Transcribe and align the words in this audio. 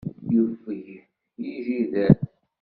Yufeg 0.33 0.85
yijider. 1.43 2.15